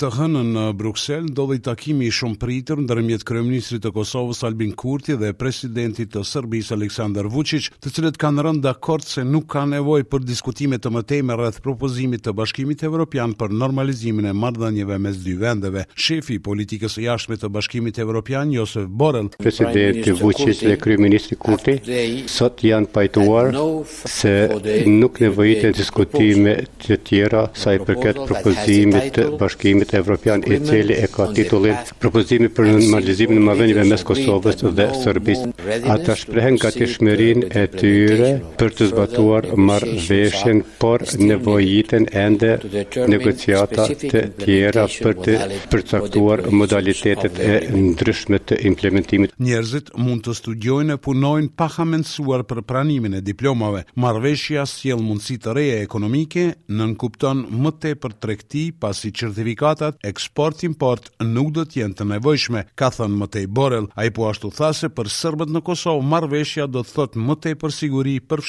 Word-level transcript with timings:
Të 0.00 0.08
hënën 0.16 0.54
në 0.54 0.60
Bruxelles 0.80 1.26
ndodhi 1.28 1.58
takimi 1.60 2.06
i 2.08 2.12
shumë 2.16 2.38
pritur 2.40 2.78
ndërmjet 2.80 3.20
kryeministrit 3.28 3.82
të 3.84 3.90
Kosovës 3.92 4.38
Albin 4.48 4.70
Kurti 4.80 5.12
dhe 5.20 5.34
presidentit 5.36 6.08
të 6.14 6.22
Serbisë 6.24 6.72
Aleksandar 6.78 7.26
Vučić, 7.28 7.66
të 7.84 7.92
cilët 7.92 8.16
kanë 8.22 8.44
rënë 8.46 8.62
dakord 8.64 9.04
se 9.04 9.26
nuk 9.28 9.50
ka 9.52 9.66
nevojë 9.68 10.06
për 10.08 10.24
diskutime 10.24 10.78
të 10.80 10.92
mëtej 10.94 11.20
me 11.28 11.36
rreth 11.36 11.60
propozimit 11.66 12.24
të 12.24 12.32
Bashkimit 12.38 12.84
Evropian 12.88 13.34
për 13.42 13.52
normalizimin 13.64 14.30
e 14.30 14.32
marrëdhënieve 14.40 14.96
mes 15.04 15.18
dy 15.20 15.34
vendeve. 15.42 15.84
Shefi 15.92 16.38
i 16.38 16.42
politikës 16.48 16.96
së 16.96 17.04
jashtme 17.04 17.36
të 17.44 17.52
Bashkimit 17.58 18.00
Evropian 18.00 18.54
Josef 18.56 18.88
Borrell, 18.88 19.28
presidenti 19.36 20.16
Vučić 20.16 20.64
dhe 20.70 20.78
kryeministri 20.80 21.36
Kurti 21.36 21.76
sot 22.38 22.64
janë 22.64 22.88
pajtuar 22.96 23.52
se 24.16 24.34
nuk 24.96 25.20
nevojiten 25.26 25.76
diskutime 25.76 26.56
të 26.86 27.00
tjera 27.10 27.44
sa 27.52 27.76
i 27.76 27.84
përket 27.84 28.24
propozimit 28.24 29.12
të 29.18 29.28
Bashkimit 29.40 29.88
Evropian 29.92 30.42
i 30.52 30.60
cili 30.66 30.92
e 30.94 31.06
ka 31.12 31.26
titullin 31.34 31.74
propozimi 31.98 32.48
për 32.48 32.68
normalizimin 32.74 33.40
e 33.40 33.44
marrëveshjeve 33.46 33.84
mes 33.92 34.04
Kosovës 34.10 34.62
dhe 34.76 34.86
Serbisë. 35.02 35.50
Ata 35.92 36.16
shprehen 36.18 36.58
gatishmërin 36.62 37.44
e 37.60 37.64
tyre 37.72 38.30
për 38.60 38.74
të 38.78 38.88
zbatuar 38.92 39.48
marrëveshjen, 39.70 40.62
por 40.80 41.04
nevojiten 41.20 42.08
ende 42.24 42.52
negociata 43.12 43.88
të 44.04 44.22
tjera 44.44 44.86
për 45.00 45.18
të 45.24 45.36
përcaktuar 45.72 46.44
modalitetet 46.62 47.40
e 47.48 47.54
ndryshme 47.76 48.40
të 48.50 48.60
implementimit. 48.70 49.34
Njerëzit 49.40 49.92
mund 49.96 50.24
të 50.28 50.36
studiojnë 50.40 50.96
e 50.98 51.02
punojnë 51.08 51.52
pa 51.58 51.70
hamendsuar 51.76 52.44
për 52.50 52.62
pranimin 52.68 53.18
e 53.20 53.24
diplomave. 53.30 53.84
Marveshja 54.00 54.66
sjell 54.68 55.02
mundësi 55.04 55.38
të 55.42 55.56
reja 55.58 55.80
ekonomike, 55.84 56.48
nënkupton 56.68 57.44
më 57.64 57.72
tepër 57.84 58.16
tregti 58.22 58.64
pasi 58.80 59.10
certifikat 59.16 59.79
eksport-import 60.02 61.10
nuk 61.32 61.52
do 61.56 61.64
të 61.64 61.80
jenë 61.80 61.96
të 61.98 62.06
nevojshme, 62.14 62.64
ka 62.78 62.88
thënë 62.94 63.18
Mtej 63.22 63.46
Borrell, 63.56 63.86
ai 63.98 64.10
po 64.14 64.26
ashtu 64.30 64.50
thase 64.54 64.90
për 64.92 65.08
sërbet 65.12 65.50
në 65.54 65.62
Kosovë 65.66 66.04
marrveshja 66.12 66.66
do 66.70 66.82
të 66.84 66.94
thotë 66.96 67.22
mëtej 67.26 67.54
për 67.60 67.74
siguri, 67.76 68.16
për 68.20 68.40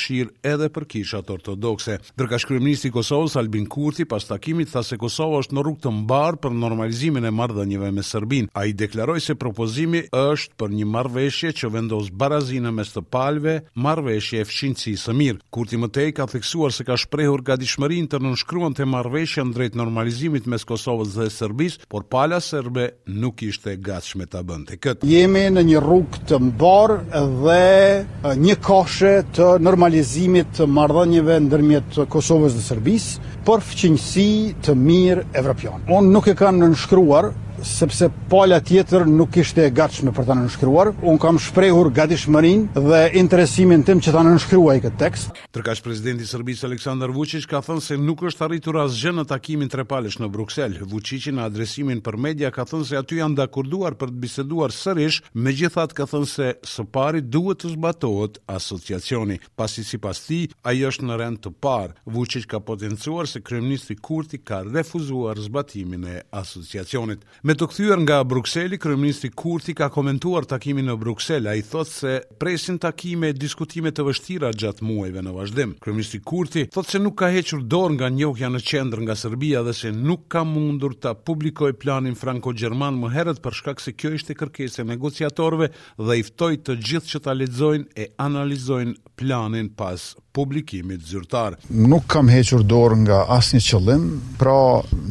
edhe 0.52 0.70
për 0.74 0.86
kishat 0.92 1.30
ortodokse. 1.32 2.00
Dërka 2.20 2.38
shkrimnisti 2.40 2.88
i 2.88 2.92
Kosovës 2.92 3.36
Albin 3.40 3.66
Kurti 3.72 4.06
pas 4.06 4.24
takimit 4.28 4.70
tha 4.72 4.82
se 4.84 4.98
Kosova 5.00 5.40
është 5.44 5.56
në 5.56 5.62
rrugë 5.64 5.82
të 5.86 5.92
mbarë 6.02 6.38
për 6.44 6.52
normalizimin 6.58 7.26
e 7.26 7.32
marrëdhënieve 7.32 7.92
me 7.92 8.48
A 8.54 8.62
Ai 8.62 8.74
deklaroi 8.78 9.20
se 9.22 9.34
propozimi 9.36 10.04
është 10.14 10.54
për 10.59 10.70
një 10.70 10.86
marrëveshje 10.86 11.50
që 11.58 11.70
vendos 11.74 12.12
barazinë 12.14 12.72
mes 12.72 12.90
të 12.94 13.02
palëve, 13.12 13.56
marrëveshje 13.76 14.40
e 14.40 14.46
fshinci 14.46 14.94
së 15.02 15.14
mirë. 15.18 15.40
Kurti 15.50 15.78
Mtej 15.82 16.12
ka 16.14 16.26
theksuar 16.30 16.72
se 16.72 16.84
ka 16.86 16.98
shprehur 16.98 17.42
gatishmërinë 17.42 18.08
të 18.14 18.22
nënshkruan 18.22 18.76
të 18.78 18.86
marrëveshjen 18.94 19.52
drejt 19.56 19.76
normalizimit 19.80 20.48
mes 20.52 20.64
Kosovës 20.66 21.16
dhe 21.22 21.30
Serbisë, 21.34 21.86
por 21.92 22.06
pala 22.10 22.40
serbe 22.42 22.90
nuk 23.08 23.42
ishte 23.46 23.76
gatshme 23.84 24.26
ta 24.30 24.42
bënte 24.48 24.78
këtë. 24.82 25.08
Jemi 25.10 25.46
në 25.52 25.64
një 25.70 25.82
rrugë 25.86 26.22
të 26.32 26.40
mbar 26.50 26.94
dhe 27.42 28.34
një 28.42 28.58
koshe 28.66 29.14
të 29.36 29.52
normalizimit 29.66 30.54
të 30.58 30.70
marrëdhënieve 30.78 31.40
ndërmjet 31.50 32.02
Kosovës 32.14 32.58
dhe 32.60 32.66
Serbisë 32.70 33.14
për 33.45 33.64
fëqinjësi 33.70 34.25
të 34.67 34.75
mirë 34.78 35.25
evropian. 35.42 35.81
Unë 35.89 36.14
nuk 36.14 36.30
e 36.30 36.36
kam 36.38 36.59
nënshkruar, 36.61 37.31
sepse 37.61 38.08
pala 38.25 38.58
tjetër 38.66 39.03
nuk 39.06 39.36
ishte 39.38 39.67
gatshme 39.78 40.09
për 40.17 40.25
ta 40.25 40.34
nënshkruar. 40.34 40.94
Unë 41.06 41.20
kam 41.22 41.38
shprehur 41.38 41.92
gatishmërinë 41.94 42.73
dhe 42.81 43.02
interesimin 43.19 43.84
tim 43.86 44.00
që 44.02 44.14
ta 44.16 44.23
nënshkruaj 44.25 44.80
këtë 44.81 44.97
tekst. 44.97 45.35
Tërkaç 45.53 45.84
presidenti 45.85 46.25
i 46.25 46.30
Serbisë 46.30 46.66
Aleksandar 46.66 47.13
Vučić 47.13 47.46
ka 47.46 47.59
thënë 47.62 47.84
se 47.85 47.97
nuk 48.01 48.24
është 48.25 48.47
arritur 48.47 48.80
asgjë 48.81 49.13
në 49.13 49.25
takimin 49.30 49.69
trepalësh 49.69 50.18
në 50.24 50.30
Bruksel. 50.34 50.80
Vučić 50.90 51.28
në 51.38 51.46
adresimin 51.51 52.01
për 52.01 52.18
media 52.25 52.50
ka 52.56 52.66
thënë 52.66 52.88
se 52.90 52.97
aty 52.97 53.19
janë 53.22 53.38
dakorduar 53.44 53.94
për 54.00 54.09
të 54.16 54.24
biseduar 54.25 54.74
sërish, 54.74 55.22
megjithatë 55.38 56.00
ka 56.00 56.09
thënë 56.16 56.31
se 56.34 56.50
së 56.66 56.88
pari 56.97 57.22
duhet 57.22 57.62
të 57.62 57.75
zbatohet 57.75 58.41
asociacioni, 58.57 59.38
pasi 59.53 59.85
sipas 59.85 60.24
tij 60.25 60.47
ai 60.66 60.80
është 60.90 61.12
në 61.12 61.19
rend 61.22 61.44
të 61.46 61.53
parë. 61.62 61.94
Vučić 62.09 62.50
ka 62.50 62.57
potencuar 62.66 63.30
se 63.31 63.42
kryeministri 63.42 63.96
Kurti 63.96 64.38
ka 64.44 64.62
refuzuar 64.64 65.40
zbatimin 65.40 66.03
e 66.14 66.18
asociacionit. 66.42 67.22
Me 67.47 67.56
të 67.56 67.68
kthyer 67.72 68.02
nga 68.03 68.19
Brukseli, 68.34 68.78
kryeministri 68.81 69.30
Kurti 69.44 69.75
ka 69.78 69.88
komentuar 69.94 70.44
takimin 70.50 70.90
në 70.92 70.97
Bruksel, 71.02 71.47
ai 71.50 71.64
thotë 71.66 71.92
se 71.94 72.16
presin 72.42 72.80
takime 72.84 73.31
e 73.31 73.36
diskutime 73.38 73.94
të 73.96 74.06
vështira 74.09 74.52
gjatë 74.64 74.86
muajve 74.88 75.24
në 75.24 75.36
vazhdim. 75.38 75.74
Kryeministri 75.84 76.19
Kurti 76.31 76.66
thotë 76.75 76.96
se 76.97 77.02
nuk 77.06 77.16
ka 77.22 77.30
hequr 77.34 77.64
dorë 77.74 77.97
nga 78.02 78.12
njohja 78.18 78.52
në 78.53 78.62
qendër 78.72 79.06
nga 79.08 79.18
Serbia 79.24 79.63
dhe 79.68 79.75
se 79.80 79.94
nuk 79.96 80.28
ka 80.34 80.44
mundur 80.48 80.98
ta 81.02 81.16
publikojë 81.31 81.78
planin 81.81 82.18
franko-gjerman 82.19 83.00
më 83.03 83.13
herët 83.16 83.40
për 83.46 83.58
shkak 83.62 83.86
se 83.86 83.96
kjo 83.96 84.12
ishte 84.18 84.36
kërkesë 84.42 84.84
e 84.84 84.90
negociatorëve 84.96 85.72
dhe 85.72 86.19
i 86.19 86.28
ftoi 86.28 86.59
të 86.59 86.78
gjithë 86.90 87.13
që 87.16 87.24
ta 87.25 87.38
lexojnë 87.38 87.96
e 88.06 88.09
analizojnë 88.28 89.00
planin 89.19 89.69
pas 89.78 90.12
publikimit 90.34 91.02
zyrtar. 91.06 91.56
Nuk 91.69 92.06
kam 92.12 92.30
hequr 92.31 92.64
dorë 92.64 93.00
nga 93.03 93.19
asnjë 93.36 93.62
qëllim, 93.68 94.03
pra 94.40 94.56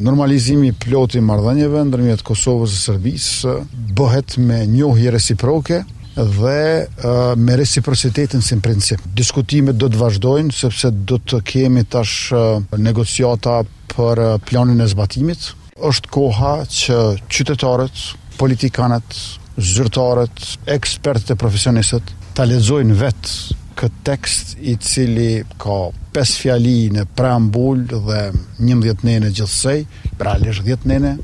normalizimi 0.05 0.71
i 0.71 0.75
plotë 0.81 1.19
i 1.19 1.23
marrëdhënieve 1.27 1.83
ndërmjet 1.89 2.23
Kosovës 2.25 2.73
dhe 2.75 2.83
Serbisë 2.87 3.55
bëhet 3.97 4.37
me 4.41 4.61
njohje 4.73 5.13
reciproke 5.13 5.81
dhe 6.11 6.57
uh, 6.57 7.21
me 7.39 7.55
reciprocitetin 7.61 8.41
si 8.43 8.57
princip. 8.59 8.99
Diskutimet 9.15 9.77
do 9.79 9.87
të 9.93 10.01
vazhdojnë 10.01 10.53
sepse 10.57 10.91
do 10.91 11.21
të 11.21 11.41
kemi 11.51 11.85
tash 11.85 12.33
uh, 12.33 12.57
negociata 12.77 13.61
për 13.93 14.23
uh, 14.25 14.35
planin 14.49 14.81
e 14.83 14.89
zbatimit. 14.91 15.51
Është 15.91 16.11
koha 16.13 16.55
që 16.67 16.97
qytetarët, 17.31 18.03
politikanët, 18.41 19.15
zyrtarët, 19.55 20.45
ekspertët 20.75 21.33
e 21.35 21.39
profesionistët 21.41 22.11
ta 22.37 22.43
lexojnë 22.47 22.95
vetë 23.01 23.59
këtë 23.81 24.01
tekst 24.07 24.51
i 24.69 24.75
cili 24.77 25.29
ka 25.61 25.75
pes 26.13 26.35
fjali 26.41 26.73
në 26.93 27.05
prambull 27.17 27.85
dhe 27.89 28.19
11 28.61 29.05
nene 29.07 29.31
gjithsej, 29.33 29.85
pra 30.19 30.35
lesh 30.41 30.61
10 30.67 30.85
nene, 30.91 31.15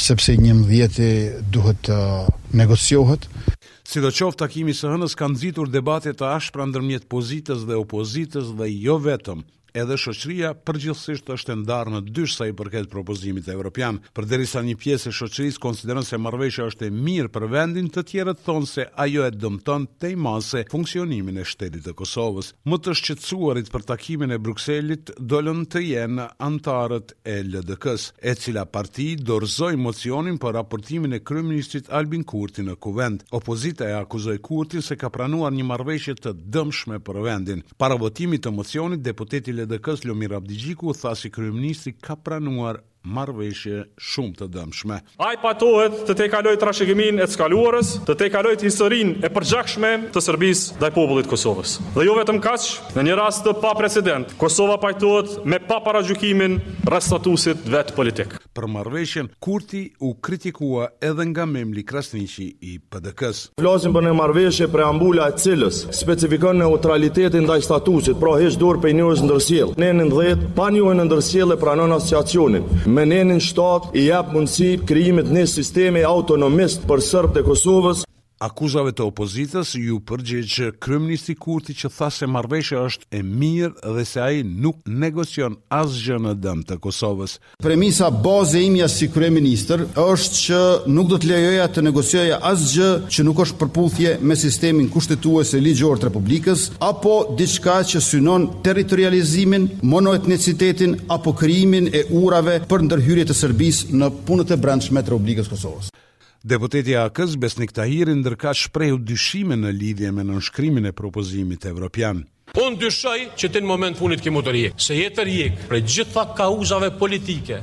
sepse 0.00 0.36
11 0.36 1.42
duhet 1.52 1.82
të 1.90 1.98
negociohet. 2.56 3.28
Si 3.86 4.02
do 4.02 4.08
qoftë 4.10 4.42
takimi 4.46 4.74
së 4.74 4.88
hënës 4.94 5.14
kanë 5.18 5.42
zitur 5.44 5.68
debate 5.70 6.14
të 6.16 6.30
ashpra 6.32 6.64
ndërmjet 6.70 7.04
pozitës 7.12 7.66
dhe 7.68 7.76
opozitës 7.82 8.48
dhe 8.58 8.70
jo 8.72 8.96
vetëm 9.04 9.44
edhe 9.80 9.96
shoqëria 10.00 10.52
përgjithsisht 10.66 11.28
është 11.34 11.52
e 11.52 11.56
ndarë 11.62 11.92
në 11.96 12.00
dy 12.16 12.24
sa 12.32 12.46
i 12.48 12.54
përket 12.56 12.88
propozimit 12.92 13.48
evropian, 13.52 13.98
përderisa 14.16 14.62
një 14.64 14.76
pjesë 14.80 15.10
e 15.10 15.14
shoqërisë 15.20 15.60
konsideron 15.62 16.06
se 16.06 16.20
marveshja 16.20 16.68
është 16.70 16.88
e 16.88 16.94
mirë 16.96 17.30
për 17.34 17.46
vendin, 17.52 17.90
të 17.92 18.04
tjerët 18.10 18.40
thonë 18.46 18.70
se 18.70 18.86
ajo 19.04 19.26
e 19.26 19.30
dëmton 19.36 19.84
në 20.00 20.12
mënyrë 20.16 20.64
të 20.66 20.68
funksionimin 20.72 21.40
e 21.42 21.46
shtetit 21.46 21.84
të 21.86 21.94
Kosovës. 21.98 22.52
Më 22.70 22.76
të 22.84 22.94
shqetësuarit 23.00 23.68
për 23.72 23.82
takimin 23.90 24.32
e 24.36 24.40
Brukselit 24.40 25.12
dolën 25.20 25.64
të 25.72 25.82
jenë 25.84 26.26
antarët 26.46 27.12
e 27.26 27.36
LDK-s, 27.44 28.08
e 28.22 28.34
cila 28.34 28.64
parti 28.68 29.08
dorëzoi 29.28 29.76
mocionin 29.80 30.38
për 30.40 30.54
raportimin 30.58 31.16
e 31.18 31.22
kryeministit 31.24 31.90
Albin 31.96 32.24
Kurti 32.24 32.64
në 32.66 32.76
Kuvend. 32.82 33.26
Opozita 33.38 33.88
e 33.90 33.94
akuzoi 33.98 34.38
Kurti 34.38 34.80
se 34.82 34.96
ka 34.96 35.10
pranuar 35.12 35.52
një 35.56 35.66
marrëveshje 35.70 36.16
të 36.24 36.34
dëmshme 36.56 37.00
për 37.04 37.20
vendin. 37.26 37.64
Para 37.78 37.98
votimit 38.00 38.44
të 38.46 38.54
mocionit, 38.56 39.02
deputeti 39.04 39.52
DDKs 39.66 40.02
Lomir 40.04 40.32
Abdigjiku 40.34 40.92
tha 40.94 41.14
se 41.14 41.22
si 41.22 41.30
kryeministri 41.30 41.92
ka 41.92 42.16
pranuar 42.16 42.80
marveshje 43.06 43.84
shumë 44.10 44.34
të 44.40 44.46
dëmshme. 44.56 44.96
Aj 45.22 45.36
patohet 45.42 46.00
të 46.08 46.16
te 46.18 46.26
kaloj 46.32 46.54
rashikimin 46.66 47.20
e 47.22 47.28
skaluarës, 47.30 47.92
të 48.08 48.16
te 48.20 48.28
kaloj 48.34 48.56
të 48.60 48.66
historin 48.68 49.14
e 49.24 49.30
përgjakshme 49.32 49.92
të 50.14 50.22
Sërbis 50.26 50.64
dhe 50.80 50.90
i 50.90 50.94
popullit 50.96 51.28
Kosovës. 51.30 51.76
Dhe 51.94 52.06
jo 52.08 52.16
vetëm 52.18 52.40
kash, 52.44 52.78
në 52.96 53.06
një 53.08 53.18
rast 53.20 53.44
të 53.46 53.54
pa 53.62 53.72
precedent, 53.78 54.32
Kosova 54.40 54.78
pajtohet 54.82 55.36
me 55.44 55.60
pa 55.62 55.78
para 55.86 56.02
gjukimin 56.08 56.58
rastatusit 56.90 57.64
vetë 57.72 57.96
politik. 57.96 58.36
Për 58.56 58.66
marveshjen, 58.72 59.28
Kurti 59.44 59.82
u 60.00 60.14
kritikua 60.14 60.88
edhe 61.04 61.26
nga 61.30 61.44
memli 61.46 61.84
krasnishi 61.84 62.48
i 62.72 62.78
PDK-s. 62.90 63.46
Flasim 63.60 63.92
për 63.94 64.06
në 64.08 64.14
marveshje 64.18 64.66
preambula 64.72 65.28
e 65.30 65.34
cilës, 65.38 65.82
specifikon 65.94 66.56
në 66.56 66.64
neutralitetin 66.64 67.44
ndaj 67.46 67.62
statusit, 67.68 68.16
pra 68.20 68.34
heç 68.40 68.56
dorë 68.58 68.80
për 68.82 68.96
njërës 68.98 69.22
ndërsjel. 69.26 69.74
Në 69.78 69.92
në 70.96 71.04
ndërsjel 71.06 71.52
e 71.52 71.56
pranon 71.60 71.92
asociacionin 71.92 72.64
menenin 72.96 73.28
nenin 73.28 73.42
shtat 73.44 73.90
i 74.00 74.04
jap 74.08 74.32
mundësi 74.34 74.70
krijimit 74.88 75.28
një 75.38 75.44
sistemi 75.58 76.04
autonomist 76.16 76.88
për 76.92 77.04
sërbët 77.10 77.42
e 77.42 77.46
Kosovës 77.52 78.05
Akuzave 78.36 78.92
të 78.92 79.00
opozitës 79.00 79.70
ju 79.80 79.96
përgjë 80.04 80.42
që 80.52 80.66
kryeministri 80.84 81.38
Kurti 81.40 81.72
që 81.72 81.88
tha 81.88 82.10
se 82.12 82.26
marrveshja 82.28 82.82
është 82.84 83.06
e 83.16 83.22
mirë 83.24 83.94
dhe 83.96 84.02
se 84.04 84.20
ai 84.20 84.42
nuk 84.44 84.82
negocion 84.84 85.54
asgjë 85.72 86.18
në 86.20 86.34
dëm 86.44 86.60
të 86.68 86.76
Kosovës. 86.84 87.38
Premisa 87.64 88.10
bazë 88.12 88.60
e 88.60 88.66
imja 88.66 88.90
si 88.92 89.08
kryeministër 89.08 89.86
është 90.04 90.42
që 90.42 90.60
nuk 90.98 91.08
do 91.14 91.20
të 91.22 91.30
lejoja 91.32 91.64
të 91.72 91.86
negocioja 91.88 92.36
asgjë 92.52 92.90
që 93.08 93.24
nuk 93.30 93.40
është 93.46 93.56
përputhje 93.64 94.12
me 94.28 94.36
sistemin 94.36 94.92
kushtetues 94.92 95.56
e 95.56 95.64
ligjor 95.64 95.96
të 95.96 96.10
Republikës 96.10 96.66
apo 96.92 97.16
diçka 97.40 97.78
që 97.94 98.04
synon 98.10 98.48
territorializimin, 98.68 99.70
monoetnicitetin 99.80 100.98
apo 101.16 101.32
krijimin 101.40 101.88
e 101.88 102.04
urave 102.20 102.60
për 102.68 102.84
ndërhyrje 102.90 103.24
të 103.32 103.40
Serbisë 103.46 103.94
në 104.02 104.12
punët 104.28 104.52
e 104.52 104.58
brendshme 104.66 105.00
të 105.00 105.14
Republikës 105.16 105.48
Kosovës. 105.54 105.94
Deputeti 106.46 106.92
i 106.94 107.36
Besnik 107.42 107.72
Tahiri 107.74 108.12
ndërka 108.20 108.52
shprehu 108.54 109.00
dyshime 109.02 109.56
në 109.58 109.70
lidhje 109.74 110.12
me 110.14 110.22
nënshkrimin 110.28 110.84
e 110.86 110.92
propozimit 110.94 111.64
evropian. 111.66 112.20
Un 112.62 112.76
dyshoj 112.78 113.16
që 113.34 113.48
në 113.56 113.64
moment 113.66 113.98
funit 113.98 114.20
kemi 114.22 114.38
të 114.46 114.52
rijek, 114.54 114.76
se 114.78 114.94
jetë 114.94 115.24
rijek 115.26 115.56
për 115.66 115.80
gjitha 115.82 116.24
kauzave 116.38 116.92
politike. 117.00 117.58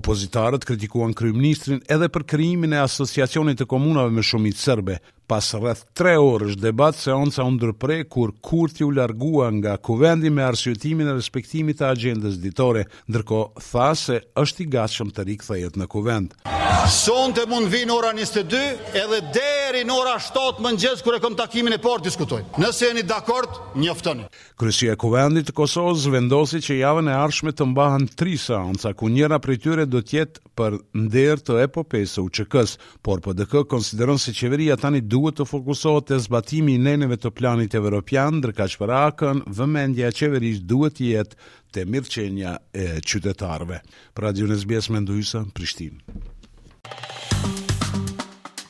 Opozitarët 0.00 0.64
kritikuan 0.68 1.12
kryeministrin 1.16 1.82
edhe 1.92 2.08
për 2.12 2.24
krijimin 2.32 2.72
e 2.72 2.80
asociacionit 2.86 3.60
të 3.60 3.66
komunave 3.74 4.10
me 4.16 4.24
shumicë 4.24 4.56
serbe, 4.70 4.96
pas 5.28 5.44
rreth 5.60 5.84
3 6.00 6.16
orësh 6.22 6.56
debat 6.64 6.96
se 6.96 7.12
u 7.12 7.26
ndërpre 7.58 8.06
kur 8.08 8.32
kurti 8.40 8.88
u 8.88 8.90
largua 8.96 9.50
nga 9.52 9.76
kuvendi 9.76 10.30
me 10.32 10.48
arsyetimin 10.48 11.12
e 11.12 11.18
respektimit 11.20 11.82
të 11.84 11.92
agjendës 11.92 12.40
ditore, 12.40 12.86
ndërkohë 13.04 13.68
tha 13.68 13.92
se 14.06 14.22
është 14.44 14.64
i 14.64 14.70
gatshëm 14.78 15.12
të 15.12 15.28
rikthehet 15.34 15.76
në 15.76 15.86
kuvend. 15.94 16.34
Yeah! 16.48 16.67
Sonë 16.88 17.34
të 17.36 17.42
mund 17.50 17.68
vinë 17.68 17.92
ora 17.92 18.14
22 18.16 18.96
edhe 18.96 19.16
deri 19.36 19.82
në 19.84 19.92
ora 19.92 20.14
7 20.24 20.62
më 20.64 20.70
njëzë 20.78 21.04
kërë 21.04 21.18
e 21.18 21.20
kom 21.20 21.34
takimin 21.36 21.74
e 21.76 21.78
parë 21.84 22.00
diskutojmë. 22.06 22.46
Nëse 22.62 22.86
jeni 22.88 23.02
dakord, 23.04 23.58
njëftoni. 23.76 24.24
Kryshia 24.58 24.94
Kuvendit 24.96 25.50
të 25.50 25.54
Kosovës 25.58 26.06
vendosi 26.10 26.62
që 26.64 26.78
javën 26.78 27.10
e 27.12 27.16
arshme 27.26 27.52
të 27.52 27.66
mbahan 27.74 28.06
tri 28.16 28.38
seansa, 28.40 28.94
ku 28.96 29.10
njëra 29.12 29.36
për 29.44 29.54
tyre 29.66 29.84
do 29.86 30.00
tjetë 30.00 30.40
për 30.58 30.78
ndërë 31.02 31.44
të 31.44 31.58
epopesë 31.66 32.24
u 32.24 32.32
qëkës, 32.38 32.74
por 33.04 33.20
për 33.26 33.36
dëkë 33.42 33.64
konsideron 33.68 34.16
se 34.18 34.32
qeveria 34.40 34.80
tani 34.80 35.04
duhet 35.04 35.36
të 35.42 35.48
fokusohet 35.52 36.08
të 36.14 36.22
zbatimi 36.24 36.78
i 36.78 36.82
neneve 36.88 37.20
të 37.20 37.34
planit 37.36 37.76
evropian, 37.76 38.40
ndërka 38.40 38.64
që 38.72 38.80
për 38.80 38.94
akën, 39.02 39.44
vëmendja 39.60 40.08
qeverisht 40.22 40.64
duhet 40.72 41.04
jetë 41.04 41.36
të 41.74 41.84
mirë 41.84 42.14
qenja 42.16 42.56
e 42.72 42.90
qytetarve. 43.04 43.82
Pra 44.16 44.32
Prishtinë. 45.58 46.17